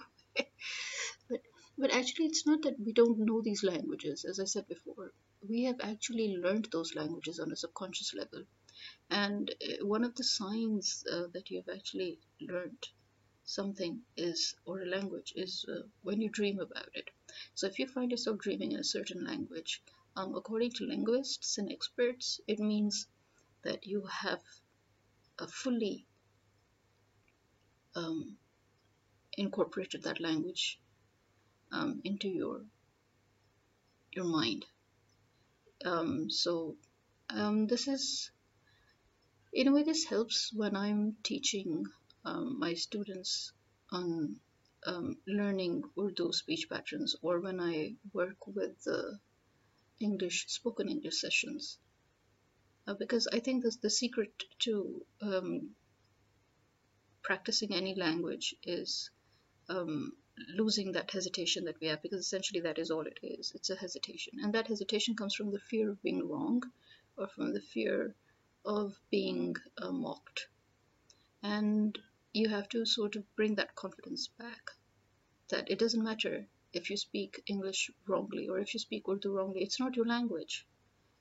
but, 1.29 1.41
but 1.77 1.93
actually, 1.93 2.27
it's 2.27 2.47
not 2.47 2.62
that 2.62 2.81
we 2.81 2.93
don't 2.93 3.19
know 3.19 3.43
these 3.43 3.62
languages. 3.62 4.25
As 4.25 4.41
I 4.41 4.45
said 4.45 4.69
before, 4.69 5.12
we 5.49 5.64
have 5.64 5.80
actually 5.80 6.37
learned 6.37 6.68
those 6.70 6.94
languages 6.94 7.38
on 7.40 7.52
a 7.52 7.56
subconscious 7.56 8.14
level. 8.14 8.44
And 9.11 9.54
uh, 9.62 9.87
one 9.87 10.04
of 10.04 10.14
the 10.14 10.25
signs 10.25 11.04
uh, 11.12 11.25
that 11.32 11.50
you've 11.50 11.68
actually 11.68 12.18
learned 12.40 12.88
something 13.44 14.02
is, 14.16 14.54
or 14.64 14.82
a 14.82 14.87
language, 14.87 15.32
is 15.37 15.64
uh, 15.68 15.82
when 16.02 16.20
you 16.20 16.28
dream 16.28 16.61
about 16.61 16.88
it. 16.94 17.11
So 17.54 17.66
if 17.66 17.78
you 17.78 17.87
find 17.87 18.11
yourself 18.11 18.38
dreaming 18.38 18.73
in 18.73 18.80
a 18.80 18.85
certain 18.85 19.25
language, 19.25 19.82
um, 20.16 20.35
according 20.35 20.73
to 20.73 20.85
linguists 20.85 21.59
and 21.59 21.70
experts, 21.70 22.40
it 22.47 22.59
means 22.59 23.06
that 23.64 23.87
you 23.87 24.04
have 24.06 24.40
fully 25.49 26.06
um, 27.94 28.37
incorporated 29.37 30.02
that 30.02 30.20
language 30.20 30.80
um, 31.73 32.00
into 32.04 32.28
your 32.28 32.62
your 34.12 34.25
mind. 34.25 34.66
Um, 35.85 36.31
so 36.31 36.77
um, 37.31 37.67
this 37.67 37.89
is, 37.89 38.31
in 39.53 39.69
a 39.69 39.73
way, 39.73 39.83
this 39.83 40.05
helps 40.05 40.53
when 40.53 40.77
I'm 40.77 41.17
teaching 41.23 41.85
um, 42.25 42.59
my 42.59 42.75
students 42.75 43.53
on 43.91 44.37
um, 44.87 45.17
learning 45.27 45.83
Urdu 45.99 46.33
speech 46.33 46.69
patterns 46.71 47.17
or 47.23 47.41
when 47.41 47.61
I 47.61 47.95
work 48.13 48.47
with 48.47 48.83
the 48.85 49.19
English 50.01 50.47
spoken 50.49 50.89
English 50.89 51.21
sessions. 51.21 51.79
Uh, 52.87 52.95
because 52.95 53.29
I 53.33 53.41
think 53.41 53.63
the, 53.63 53.77
the 53.83 53.91
secret 53.91 54.33
to 54.61 55.03
um, 55.21 55.71
practicing 57.23 57.75
any 57.75 57.95
language 57.95 58.55
is 58.65 59.11
um, 59.69 60.13
losing 60.49 60.92
that 60.92 61.11
hesitation 61.11 61.64
that 61.64 61.80
we 61.80 61.87
have 61.88 62.02
because 62.02 62.20
essentially 62.20 62.61
that 62.61 62.78
is 62.78 62.90
all 62.90 63.06
it 63.06 63.18
is 63.23 63.52
it's 63.54 63.70
a 63.70 63.76
hesitation 63.76 64.35
and 64.42 64.54
that 64.54 64.66
hesitation 64.66 65.14
comes 65.14 65.35
from 65.35 65.50
the 65.50 65.59
fear 65.59 65.90
of 65.90 66.02
being 66.02 66.28
wrong 66.28 66.62
or 67.16 67.28
from 67.28 67.52
the 67.52 67.61
fear 67.61 68.14
of 68.64 68.94
being 69.11 69.54
uh, 69.78 69.90
mocked 69.90 70.47
and 71.42 71.99
you 72.32 72.49
have 72.49 72.68
to 72.68 72.85
sort 72.85 73.16
of 73.16 73.25
bring 73.37 73.54
that 73.56 73.75
confidence 73.75 74.28
back 74.38 74.70
that 75.49 75.70
it 75.70 75.78
doesn't 75.78 76.04
matter 76.04 76.47
if 76.73 76.90
you 76.90 76.97
speak 76.97 77.42
English 77.47 77.90
wrongly 78.06 78.49
or 78.49 78.59
if 78.59 78.73
you 78.75 78.80
speak 78.80 79.09
Urdu 79.09 79.32
wrongly, 79.32 79.62
it's 79.62 79.80
not 79.80 79.97
your 79.97 80.06
language 80.06 80.66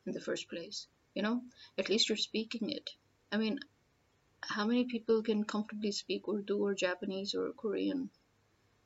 in 0.05 0.13
the 0.13 0.21
first 0.21 0.47
place. 0.47 0.88
You 1.15 1.23
know, 1.23 1.41
at 1.77 1.89
least 1.89 2.07
you're 2.07 2.17
speaking 2.17 2.69
it. 2.69 2.91
I 3.31 3.38
mean, 3.38 3.59
how 4.41 4.65
many 4.67 4.85
people 4.85 5.23
can 5.23 5.43
comfortably 5.43 5.91
speak 5.91 6.27
Urdu 6.27 6.57
or 6.63 6.75
Japanese 6.75 7.33
or 7.33 7.51
Korean? 7.53 8.11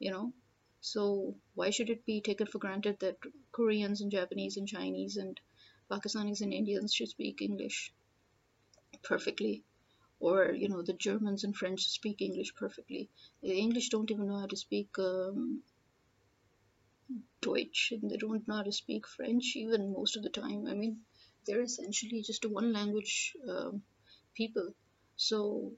You 0.05 0.11
know, 0.11 0.33
so 0.81 1.35
why 1.55 1.69
should 1.69 1.89
it 1.89 2.05
be 2.05 2.19
taken 2.21 2.47
for 2.47 2.59
granted 2.59 2.99
that 2.99 3.17
Koreans 3.51 4.01
and 4.01 4.11
Japanese 4.11 4.57
and 4.57 4.67
Chinese 4.67 5.17
and 5.17 5.39
Pakistanis 5.89 6.41
and 6.41 6.53
Indians 6.53 6.93
should 6.93 7.09
speak 7.09 7.41
English 7.41 7.93
perfectly? 9.03 9.63
or 10.23 10.53
you 10.53 10.69
know 10.69 10.81
the 10.81 10.93
Germans 10.93 11.43
and 11.43 11.55
French 11.55 11.81
speak 11.89 12.21
English 12.21 12.55
perfectly. 12.55 13.09
The 13.41 13.57
English 13.65 13.89
don't 13.89 14.09
even 14.09 14.27
know 14.27 14.39
how 14.39 14.47
to 14.47 14.55
speak 14.55 14.89
um, 14.97 15.63
Deutsch, 17.41 17.91
and 17.91 18.09
they 18.09 18.15
don't 18.15 18.47
know 18.47 18.55
how 18.55 18.63
to 18.63 18.71
speak 18.71 19.05
French 19.05 19.53
even 19.55 19.91
most 19.91 20.15
of 20.15 20.23
the 20.23 20.29
time. 20.29 20.65
I 20.67 20.75
mean, 20.75 21.01
they're 21.45 21.67
essentially 21.69 22.21
just 22.21 22.45
a 22.45 22.49
one 22.49 22.71
language 22.71 23.35
um, 23.49 23.83
people. 24.33 24.69
So 25.17 25.73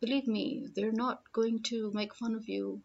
believe 0.00 0.26
me, 0.26 0.68
they're 0.74 1.00
not 1.06 1.22
going 1.32 1.62
to 1.70 1.90
make 1.94 2.14
fun 2.14 2.34
of 2.34 2.46
you 2.46 2.82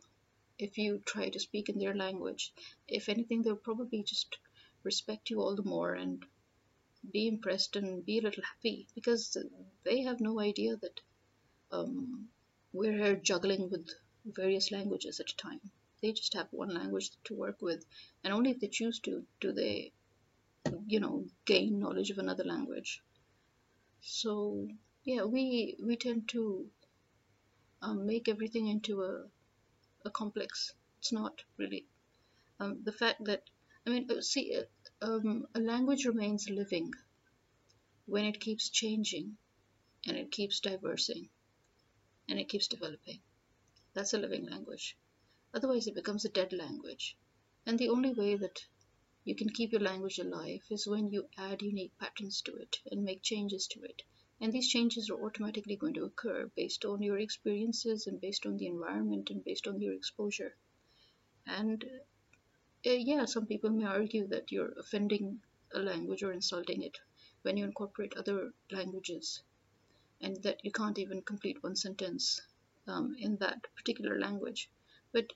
if 0.59 0.77
you 0.77 1.01
try 1.05 1.29
to 1.29 1.39
speak 1.39 1.69
in 1.69 1.79
their 1.79 1.95
language. 1.95 2.53
If 2.87 3.09
anything, 3.09 3.41
they'll 3.41 3.55
probably 3.55 4.03
just 4.03 4.37
respect 4.83 5.29
you 5.29 5.41
all 5.41 5.55
the 5.55 5.63
more 5.63 5.93
and 5.93 6.23
be 7.11 7.27
impressed 7.27 7.75
and 7.75 8.05
be 8.05 8.19
a 8.19 8.21
little 8.21 8.43
happy 8.43 8.87
because 8.95 9.37
they 9.83 10.01
have 10.03 10.21
no 10.21 10.39
idea 10.39 10.77
that 10.77 10.99
um, 11.71 12.29
we're 12.71 12.97
here 12.97 13.15
juggling 13.15 13.69
with 13.69 13.89
various 14.25 14.71
languages 14.71 15.19
at 15.19 15.31
a 15.31 15.35
time. 15.35 15.59
They 16.01 16.11
just 16.11 16.33
have 16.33 16.47
one 16.51 16.73
language 16.73 17.11
to 17.25 17.33
work 17.33 17.61
with, 17.61 17.85
and 18.23 18.33
only 18.33 18.51
if 18.51 18.59
they 18.59 18.67
choose 18.67 18.99
to 18.99 19.25
do 19.39 19.53
they, 19.53 19.93
you 20.87 20.99
know, 20.99 21.25
gain 21.45 21.79
knowledge 21.79 22.09
of 22.09 22.17
another 22.17 22.43
language. 22.43 23.01
So 24.01 24.67
yeah, 25.03 25.23
we 25.23 25.77
we 25.81 25.95
tend 25.95 26.29
to 26.29 26.67
um, 27.81 28.05
make 28.05 28.27
everything 28.27 28.67
into 28.67 29.03
a 29.03 29.23
a 30.05 30.11
complex. 30.11 30.73
It's 30.99 31.11
not 31.11 31.41
really 31.57 31.85
um, 32.59 32.81
the 32.83 32.91
fact 32.91 33.25
that 33.25 33.43
I 33.85 33.89
mean, 33.89 34.09
uh, 34.09 34.21
see, 34.21 34.55
uh, 34.55 35.05
um, 35.05 35.45
a 35.53 35.59
language 35.59 36.05
remains 36.05 36.49
living 36.49 36.91
when 38.05 38.23
it 38.23 38.39
keeps 38.39 38.69
changing 38.69 39.37
and 40.07 40.15
it 40.15 40.31
keeps 40.31 40.61
diversing 40.61 41.29
and 42.29 42.39
it 42.39 42.47
keeps 42.47 42.67
developing. 42.67 43.19
That's 43.93 44.13
a 44.13 44.17
living 44.17 44.45
language. 44.49 44.97
Otherwise, 45.53 45.87
it 45.87 45.95
becomes 45.95 46.23
a 46.23 46.29
dead 46.29 46.53
language. 46.53 47.17
And 47.65 47.77
the 47.77 47.89
only 47.89 48.13
way 48.13 48.35
that 48.35 48.65
you 49.25 49.35
can 49.35 49.49
keep 49.49 49.73
your 49.73 49.81
language 49.81 50.19
alive 50.19 50.61
is 50.69 50.87
when 50.87 51.11
you 51.11 51.27
add 51.37 51.61
unique 51.61 51.97
patterns 51.97 52.41
to 52.43 52.55
it 52.55 52.77
and 52.89 53.03
make 53.03 53.21
changes 53.21 53.67
to 53.67 53.81
it. 53.81 54.03
And 54.43 54.51
these 54.51 54.67
changes 54.67 55.09
are 55.09 55.23
automatically 55.23 55.77
going 55.77 55.93
to 55.93 56.03
occur 56.03 56.51
based 56.53 56.83
on 56.83 57.01
your 57.01 57.17
experiences 57.17 58.07
and 58.07 58.19
based 58.19 58.45
on 58.45 58.57
the 58.57 58.67
environment 58.67 59.29
and 59.29 59.41
based 59.41 59.69
on 59.69 59.79
your 59.79 59.93
exposure. 59.93 60.53
And 61.47 61.81
uh, 62.85 62.89
yeah, 62.89 63.23
some 63.23 63.45
people 63.45 63.69
may 63.69 63.85
argue 63.85 64.27
that 64.27 64.51
you're 64.51 64.73
offending 64.77 65.39
a 65.73 65.79
language 65.79 66.23
or 66.23 66.33
insulting 66.33 66.81
it 66.81 66.99
when 67.43 67.55
you 67.55 67.63
incorporate 67.63 68.17
other 68.17 68.51
languages 68.69 69.41
and 70.19 70.35
that 70.43 70.59
you 70.65 70.73
can't 70.73 70.99
even 70.99 71.21
complete 71.21 71.63
one 71.63 71.77
sentence 71.77 72.41
um, 72.85 73.15
in 73.17 73.37
that 73.37 73.65
particular 73.77 74.19
language. 74.19 74.69
But 75.13 75.31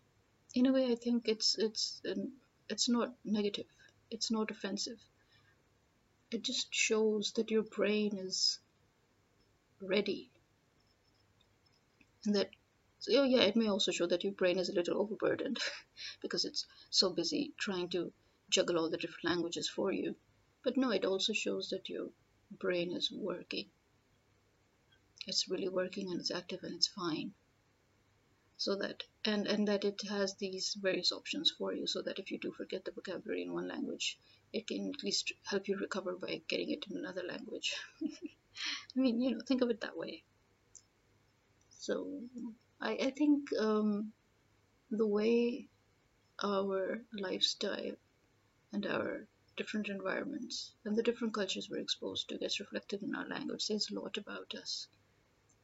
in 0.54 0.66
a 0.66 0.74
way, 0.74 0.92
I 0.92 0.96
think 0.96 1.30
it's 1.30 1.58
it's 1.58 2.02
it's 2.68 2.90
not 2.90 3.16
negative. 3.24 3.68
It's 4.12 4.32
not 4.32 4.52
offensive. 4.52 5.00
It 6.30 6.42
just 6.42 6.76
shows 6.76 7.32
that 7.38 7.52
your 7.52 7.64
brain 7.64 8.18
is 8.18 8.60
ready, 9.82 10.32
and 12.26 12.36
that 12.36 12.50
so 13.00 13.24
yeah, 13.24 13.42
it 13.42 13.56
may 13.56 13.68
also 13.68 13.92
show 13.92 14.08
that 14.08 14.24
your 14.24 14.34
brain 14.34 14.58
is 14.58 14.70
a 14.70 14.74
little 14.74 15.00
overburdened 15.00 15.60
because 16.22 16.46
it's 16.46 16.66
so 16.90 17.10
busy 17.12 17.54
trying 17.60 17.90
to 17.90 18.12
juggle 18.50 18.78
all 18.78 18.90
the 18.90 18.98
different 18.98 19.26
languages 19.26 19.70
for 19.70 19.92
you. 19.92 20.16
But 20.64 20.78
no, 20.78 20.92
it 20.92 21.06
also 21.06 21.34
shows 21.34 21.70
that 21.70 21.90
your 21.90 22.10
brain 22.52 22.92
is 22.92 23.12
working. 23.12 23.70
It's 25.28 25.48
really 25.48 25.70
working 25.70 26.10
and 26.10 26.20
it's 26.20 26.32
active 26.32 26.64
and 26.64 26.76
it's 26.76 26.88
fine 26.88 27.34
so 28.60 28.76
that 28.76 29.04
and 29.24 29.46
and 29.46 29.68
that 29.68 29.86
it 29.86 30.02
has 30.10 30.34
these 30.36 30.76
various 30.82 31.12
options 31.12 31.52
for 31.52 31.74
you 31.74 31.86
so 31.86 32.02
that 32.02 32.18
if 32.18 32.32
you 32.32 32.40
do 32.40 32.52
forget 32.52 32.84
the 32.84 32.92
vocabulary 32.92 33.44
in 33.44 33.54
one 33.54 33.68
language 33.68 34.18
it 34.52 34.66
can 34.66 34.92
at 34.96 35.04
least 35.04 35.32
help 35.44 35.68
you 35.68 35.78
recover 35.78 36.16
by 36.16 36.42
getting 36.48 36.72
it 36.72 36.84
in 36.90 36.98
another 36.98 37.22
language 37.22 37.76
i 38.96 39.00
mean 39.00 39.22
you 39.22 39.32
know 39.32 39.42
think 39.48 39.62
of 39.62 39.70
it 39.70 39.82
that 39.82 39.98
way. 39.98 40.24
So 41.70 42.22
i 42.82 42.92
i 43.08 43.10
think 43.12 43.50
um 43.60 44.14
the 44.92 45.08
way 45.08 45.68
our 46.44 47.02
lifestyle 47.14 47.96
and 48.74 48.86
our 48.86 49.28
different 49.58 49.90
environments 49.90 50.74
and 50.86 50.96
the 50.96 51.04
different 51.04 51.34
cultures 51.34 51.70
we're 51.70 51.80
exposed 51.80 52.30
to 52.30 52.38
gets 52.38 52.60
reflected 52.60 53.02
in 53.04 53.16
our 53.16 53.28
language 53.28 53.62
says 53.64 53.88
a 53.90 54.00
lot 54.00 54.18
about 54.18 54.54
us. 54.56 54.88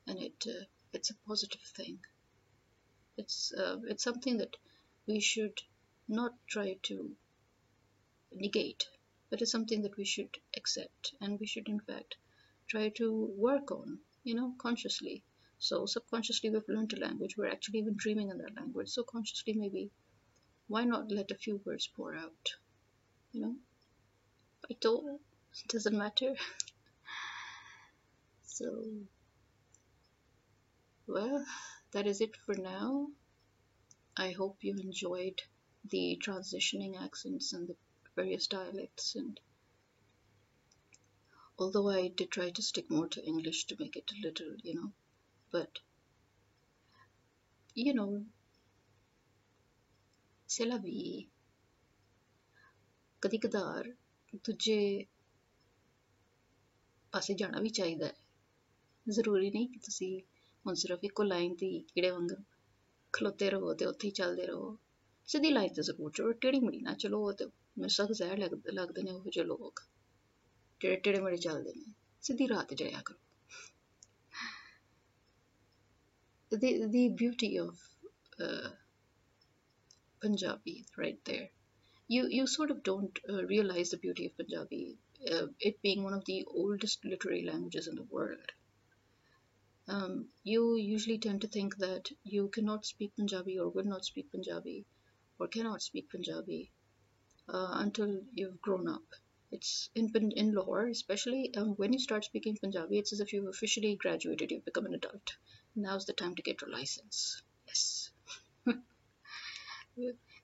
And 0.07 0.19
it 0.19 0.45
uh, 0.47 0.65
it's 0.93 1.11
a 1.11 1.15
positive 1.27 1.61
thing. 1.77 1.99
It's 3.17 3.53
uh, 3.53 3.77
it's 3.87 4.03
something 4.03 4.37
that 4.37 4.55
we 5.07 5.19
should 5.19 5.61
not 6.07 6.33
try 6.47 6.77
to 6.83 7.15
negate, 8.33 8.85
but 9.29 9.41
it's 9.41 9.51
something 9.51 9.83
that 9.83 9.97
we 9.97 10.05
should 10.05 10.37
accept, 10.57 11.13
and 11.21 11.39
we 11.39 11.45
should 11.47 11.69
in 11.69 11.79
fact 11.79 12.15
try 12.67 12.89
to 12.89 13.33
work 13.37 13.71
on, 13.71 13.99
you 14.23 14.35
know, 14.35 14.53
consciously. 14.57 15.23
So 15.59 15.85
subconsciously 15.85 16.49
we've 16.49 16.67
learned 16.67 16.93
a 16.93 16.99
language. 16.99 17.37
We're 17.37 17.51
actually 17.51 17.79
even 17.79 17.95
dreaming 17.95 18.29
in 18.29 18.37
that 18.39 18.55
language. 18.55 18.89
So 18.89 19.03
consciously 19.03 19.53
maybe, 19.53 19.91
why 20.67 20.83
not 20.83 21.11
let 21.11 21.31
a 21.31 21.35
few 21.35 21.61
words 21.65 21.87
pour 21.87 22.15
out? 22.15 22.53
You 23.31 23.41
know, 23.41 23.55
I 24.69 24.75
don't 24.81 25.19
it 25.65 25.67
doesn't 25.69 25.97
matter. 25.97 26.35
so, 28.43 28.83
well 31.07 31.45
that 31.91 32.07
is 32.07 32.21
it 32.21 32.35
for 32.35 32.55
now. 32.55 33.07
I 34.17 34.31
hope 34.31 34.57
you 34.61 34.75
enjoyed 34.75 35.41
the 35.89 36.19
transitioning 36.23 37.01
accents 37.01 37.53
and 37.53 37.67
the 37.67 37.75
various 38.15 38.47
dialects 38.47 39.15
and 39.15 39.39
although 41.59 41.89
I 41.89 42.07
did 42.07 42.31
try 42.31 42.49
to 42.49 42.61
stick 42.61 42.89
more 42.89 43.07
to 43.07 43.25
English 43.25 43.65
to 43.65 43.75
make 43.79 43.95
it 43.95 44.11
a 44.11 44.27
little, 44.27 44.55
you 44.63 44.73
know, 44.73 44.91
but 45.53 45.79
you 47.75 47.93
know, 47.93 48.25
c'est 50.49 50.65
la 50.65 50.77
vie. 50.77 51.29
ਕਦੀ 53.21 53.37
ਕਦਾਰ 53.37 53.93
ਦੂਜੇ 54.35 55.05
ਪਾਸੇ 57.11 57.33
ਜਾਣਾ 57.33 57.59
ਵੀ 57.59 57.69
ਚਾਹੀਦਾ 57.69 58.05
ਹੈ। 58.05 58.15
ਜ਼ਰੂਰੀ 59.09 59.49
ਨਹੀਂ 59.49 59.67
ਕਿ 59.67 59.79
ਤੁਸੀਂ 59.79 60.21
ਹੁਣ 60.65 60.73
ਸਿਰਫ 60.73 60.99
ਇੱਕੋ 61.03 61.23
ਲਾਈਨ 61.23 61.55
ਤੇ 61.55 61.79
ਕੀੜੇ 61.79 62.09
ਵਾਂਗ 62.09 62.29
ਖਲੋਤੇ 63.13 63.49
ਰਹੋ 63.49 63.73
ਤੇ 63.73 63.85
ਉੱਥੇ 63.85 64.07
ਹੀ 64.07 64.11
ਚੱਲਦੇ 64.11 64.47
ਰਹੋ। 64.47 64.77
ਸਿੱਧੀ 65.25 65.49
ਲਾਈਨ 65.49 65.73
ਤੇ 65.73 65.81
ਜ਼ਰੂਰ 65.81 66.11
ਚਲੋ 66.11 66.31
ਟੇੜੀ 66.31 66.59
ਮੜੀ 66.59 66.81
ਨਾ 66.81 66.93
ਚਲੋ 66.93 67.27
ਉਹ 67.27 67.33
ਤੇ 67.33 67.45
ਮੈਨੂੰ 67.45 67.89
ਸਖਤ 67.89 68.11
ਜ਼ਹਿਰ 68.11 68.37
ਲੱਗਦੇ 68.37 68.71
ਲੱਗਦੇ 68.71 69.03
ਨੇ 69.03 69.11
ਉਹ 69.11 69.29
ਜਿਹੇ 69.31 69.45
ਲੋਕ। 69.45 69.79
ਜਿਹੜੇ 70.82 70.96
ਟੇੜੇ 71.04 71.20
ਮੜੀ 71.20 71.36
ਚੱਲਦੇ 71.36 71.72
ਨੇ 71.76 71.92
ਸਿੱਧੀ 72.28 72.48
ਰਾਹ 72.48 72.64
ਤੇ 72.64 72.76
ਜਾਇਆ 72.84 73.02
ਕਰੋ 73.06 73.16
the 76.52 76.68
the 76.92 77.00
beauty 77.20 77.48
of 77.62 77.80
uh, 78.44 78.68
Punjabi 80.24 80.76
right 81.02 81.18
there. 81.30 81.48
You 82.14 82.22
you 82.36 82.44
sort 82.52 82.70
of 82.74 82.78
don't 82.90 83.18
uh, 83.32 83.42
realize 83.50 83.90
the 83.94 83.98
beauty 84.04 84.28
of 84.28 84.38
Punjabi, 84.38 84.80
uh, 85.32 85.46
it 85.70 85.82
being 85.88 86.06
one 86.06 86.16
of 86.18 86.24
the 86.30 86.38
oldest 86.62 87.04
literary 87.12 87.42
languages 87.50 87.90
in 87.92 88.00
the 88.00 88.08
world. 88.16 88.56
um, 89.88 90.28
you 90.44 90.76
usually 90.76 91.18
tend 91.18 91.40
to 91.40 91.48
think 91.48 91.76
that 91.78 92.10
you 92.22 92.48
cannot 92.48 92.84
speak 92.84 93.14
Punjabi 93.16 93.58
or 93.58 93.70
will 93.70 93.84
not 93.84 94.04
speak 94.04 94.30
Punjabi 94.30 94.84
or 95.38 95.48
cannot 95.48 95.82
speak 95.82 96.10
Punjabi 96.10 96.70
uh, 97.48 97.70
until 97.84 98.20
you've 98.34 98.60
grown 98.60 98.86
up. 98.88 99.04
it's 99.53 99.91
in 99.93 100.09
in 100.31 100.55
Lahore, 100.55 100.87
especially 100.87 101.53
um, 101.55 101.75
when 101.75 101.93
you 101.93 101.99
start 101.99 102.25
speaking 102.25 102.57
Punjabi, 102.57 102.97
it's 102.97 103.13
as 103.13 103.19
if 103.19 103.33
you've 103.33 103.47
officially 103.47 103.95
graduated, 103.95 104.49
you've 104.49 104.65
become 104.65 104.87
an 104.87 104.95
adult. 104.95 105.37
Now's 105.75 106.05
the 106.07 106.13
time 106.13 106.33
to 106.35 106.41
get 106.41 106.61
your 106.61 106.71
license. 106.71 107.43
Yes. 107.67 108.09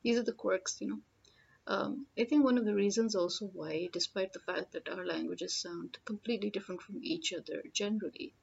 These 0.04 0.19
are 0.19 0.24
the 0.24 0.32
quirks, 0.34 0.80
you 0.80 0.88
know. 0.89 1.02
Um, 1.65 2.06
I 2.19 2.26
think 2.26 2.43
one 2.43 2.60
of 2.60 2.65
the 2.65 2.76
reasons 2.76 3.15
also 3.15 3.48
why, 3.48 3.89
despite 3.91 4.32
the 4.32 4.41
fact 4.41 4.74
that 4.74 4.89
our 4.89 5.04
languages 5.04 5.56
sound 5.56 5.98
completely 6.06 6.52
different 6.52 6.84
from 6.84 7.00
each 7.04 7.34
other 7.34 7.63
generally, 7.74 8.36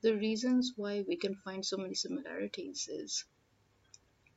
the 0.00 0.16
reasons 0.16 0.72
why 0.74 1.02
we 1.02 1.16
can 1.16 1.36
find 1.36 1.64
so 1.64 1.76
many 1.76 1.94
similarities 1.94 2.88
is 2.88 3.24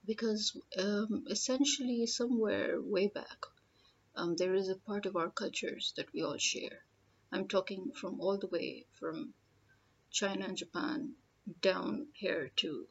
because 0.05 0.55
um, 0.77 1.25
essentially 1.31 2.05
somewhere 2.05 2.79
way 2.79 3.07
back 3.07 3.45
um, 4.15 4.35
there 4.35 4.53
is 4.53 4.69
a 4.69 4.75
part 4.75 5.05
of 5.05 5.15
our 5.15 5.29
cultures 5.29 5.93
that 5.97 6.11
we 6.13 6.21
all 6.21 6.37
share 6.37 6.79
i'm 7.31 7.47
talking 7.47 7.91
from 7.99 8.19
all 8.19 8.37
the 8.37 8.47
way 8.47 8.85
from 8.99 9.33
china 10.11 10.45
and 10.45 10.57
japan 10.57 11.13
down 11.61 12.07
here 12.13 12.51
to 12.55 12.87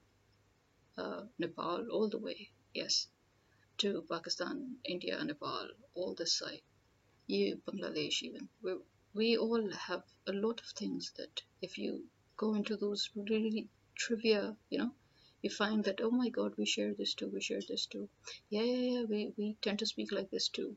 uh, 0.98 1.22
nepal 1.38 1.86
all 1.90 2.08
the 2.08 2.18
way 2.18 2.50
yes 2.74 3.08
to 3.78 4.04
pakistan 4.10 4.76
india 4.84 5.22
nepal 5.24 5.68
all 5.94 6.14
this 6.14 6.38
side 6.38 6.62
you 7.26 7.60
bangladesh 7.66 8.22
even 8.22 8.48
we, 8.62 8.72
we 9.14 9.36
all 9.36 9.70
have 9.88 10.02
a 10.26 10.32
lot 10.32 10.60
of 10.60 10.66
things 10.80 11.12
that 11.16 11.42
if 11.60 11.78
you 11.78 12.04
go 12.36 12.54
into 12.54 12.76
those 12.76 13.10
really 13.14 13.68
trivia, 13.94 14.56
you 14.70 14.78
know, 14.78 14.90
you 15.42 15.50
find 15.50 15.84
that, 15.84 16.00
oh 16.02 16.10
my 16.10 16.28
God, 16.28 16.52
we 16.56 16.66
share 16.66 16.94
this 16.94 17.14
too, 17.14 17.30
we 17.32 17.40
share 17.40 17.60
this 17.68 17.86
too. 17.86 18.08
Yeah, 18.50 18.62
yeah, 18.62 18.98
yeah, 18.98 19.04
we, 19.08 19.32
we 19.36 19.56
tend 19.62 19.78
to 19.80 19.86
speak 19.86 20.12
like 20.12 20.30
this 20.30 20.48
too. 20.48 20.76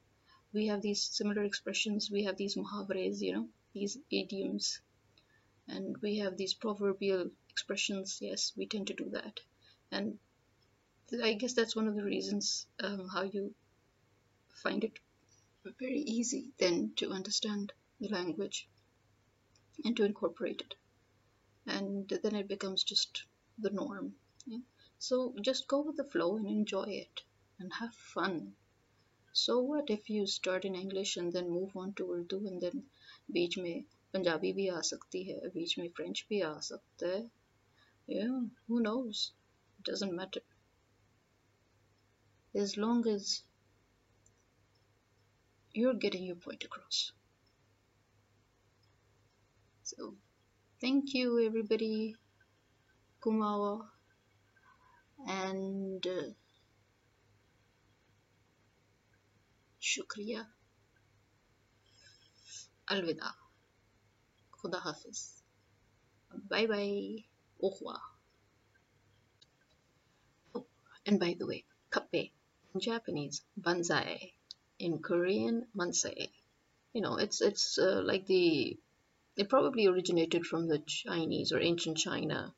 We 0.56 0.68
have 0.68 0.82
these 0.82 1.04
similar 1.04 1.44
expressions, 1.44 2.10
we 2.10 2.24
have 2.24 2.38
these 2.38 2.56
muhavres, 2.56 3.22
you 3.22 3.34
know, 3.34 3.48
these 3.74 3.98
idioms, 4.10 4.80
and 5.68 5.98
we 6.02 6.18
have 6.20 6.38
these 6.38 6.54
proverbial 6.54 7.30
expressions. 7.50 8.20
Yes, 8.22 8.54
we 8.56 8.66
tend 8.66 8.88
to 8.88 8.94
do 8.94 9.10
that. 9.10 9.40
And 9.92 10.18
I 11.24 11.34
guess 11.34 11.54
that's 11.54 11.76
one 11.76 11.88
of 11.88 11.96
the 11.96 12.04
reasons 12.04 12.66
um, 12.80 13.08
how 13.10 13.24
you 13.24 13.54
find 14.64 14.84
it 14.84 14.98
very 15.80 16.00
easy 16.00 16.52
then 16.58 16.94
to 16.96 17.12
understand 17.12 17.74
the 18.00 18.08
language 18.10 18.68
and 19.84 19.96
to 19.98 20.04
incorporate 20.04 20.62
it 20.62 20.76
and 21.68 22.08
then 22.24 22.36
it 22.36 22.48
becomes 22.48 22.84
just 22.84 23.24
the 23.58 23.70
norm 23.72 24.14
yeah? 24.46 24.60
so 25.00 25.34
just 25.42 25.68
go 25.68 25.82
with 25.82 25.98
the 25.98 26.04
flow 26.04 26.38
and 26.38 26.48
enjoy 26.48 26.84
it 26.84 27.22
and 27.60 27.72
have 27.74 27.94
fun 27.94 28.54
so 29.35 29.61
what 29.61 29.91
if 29.91 30.11
you 30.11 30.27
start 30.27 30.65
in 30.65 30.75
english 30.75 31.17
and 31.17 31.33
then 31.33 31.49
move 31.59 31.77
on 31.77 31.93
to 31.95 32.05
urdu 32.17 32.39
and 32.53 32.61
then 32.67 32.83
बीच 33.35 33.57
में 33.59 33.85
पंजाबी 34.15 34.53
भी 34.53 34.67
आ 34.69 34.81
सकती 34.87 35.23
है 35.25 35.49
बीच 35.55 35.79
में 35.79 35.89
French 35.97 36.25
भी 36.29 36.41
आ 36.41 36.59
सकता 36.69 37.07
है 37.07 37.21
yeah 38.15 38.41
who 38.67 38.81
knows 38.87 39.19
it 39.79 39.85
doesn't 39.89 40.15
matter 40.21 40.41
as 42.63 42.77
long 42.77 43.07
as 43.07 43.43
you're 45.73 46.01
getting 46.05 46.25
your 46.25 46.41
point 46.47 46.65
across 46.65 47.13
so 49.93 50.15
thank 50.81 51.15
you 51.15 51.39
everybody 51.47 52.17
kumawa 53.23 53.73
and 55.29 56.07
uh, 56.07 56.29
shukriya 59.92 60.42
alvida 62.94 63.30
khuda 64.58 64.80
hafiz 64.86 65.20
bye 66.50 66.68
bye. 66.68 67.24
Revoir. 67.64 68.02
Oh, 70.54 70.66
and 71.06 71.20
by 71.20 71.36
the 71.40 71.48
way 71.48 71.64
kappe. 71.94 72.32
In 72.74 72.80
japanese 72.82 73.38
banzai 73.66 74.34
in 74.78 74.94
korean 75.08 75.68
mansei 75.78 76.30
you 76.94 77.02
know 77.02 77.16
it's 77.16 77.40
it's 77.42 77.78
uh, 77.78 78.02
like 78.04 78.26
the 78.28 78.78
it 79.38 79.50
probably 79.50 79.86
originated 79.88 80.46
from 80.46 80.68
the 80.68 80.80
Chinese 80.80 81.52
or 81.52 81.60
ancient 81.60 81.98
China 81.98 82.54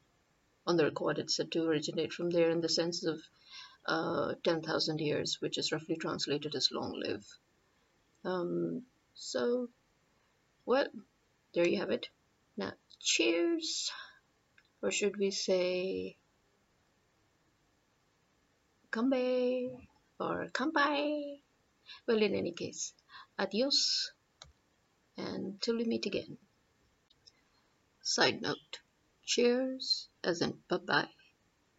on 0.68 0.78
the 0.78 0.84
record. 0.86 1.18
It's 1.18 1.36
said 1.36 1.52
to 1.54 1.64
originate 1.64 2.14
from 2.14 2.30
there 2.30 2.52
in 2.52 2.62
the 2.62 2.70
sense 2.70 3.04
of 3.04 3.20
uh, 3.88 4.34
10,000 4.44 5.00
years, 5.00 5.38
which 5.40 5.58
is 5.58 5.72
roughly 5.72 5.96
translated 5.96 6.56
as 6.56 6.70
long 6.72 6.94
live. 7.00 7.26
Um, 8.26 8.84
so, 9.14 9.70
well, 10.66 10.88
there 11.54 11.68
you 11.68 11.80
have 11.80 11.92
it. 11.92 12.10
Now, 12.58 12.74
cheers, 13.00 13.92
or 14.82 14.92
should 14.92 15.18
we 15.18 15.32
say, 15.32 16.18
kambe, 18.92 19.70
or 20.20 20.48
kampai? 20.52 21.40
Well, 22.06 22.22
in 22.22 22.36
any 22.36 22.52
case, 22.52 22.94
adios, 23.40 24.12
and 25.16 25.62
till 25.62 25.78
we 25.78 25.86
meet 25.86 26.06
again. 26.06 26.38
Side 28.02 28.42
note, 28.42 28.80
cheers, 29.26 30.10
as 30.24 30.42
in 30.42 30.58
bye-bye. 30.68 31.10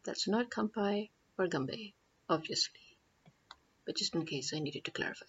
That's 0.05 0.27
not 0.27 0.51
kampai 0.51 1.11
or 1.39 1.47
gambe, 1.49 1.93
obviously, 2.29 2.81
but 3.87 3.97
just 3.97 4.15
in 4.15 4.27
case 4.27 4.53
I 4.55 4.61
needed 4.61 4.85
to 4.85 4.91
clarify. 4.91 5.27